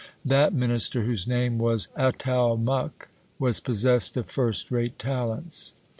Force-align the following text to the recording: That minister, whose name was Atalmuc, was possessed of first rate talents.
That 0.25 0.51
minister, 0.51 1.03
whose 1.03 1.27
name 1.27 1.59
was 1.59 1.87
Atalmuc, 1.95 3.09
was 3.37 3.59
possessed 3.59 4.17
of 4.17 4.25
first 4.27 4.71
rate 4.71 4.97
talents. 4.97 5.75